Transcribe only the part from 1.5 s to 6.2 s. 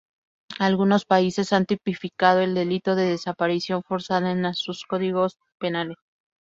han tipificado el delito de desaparición forzada en sus códigos penales.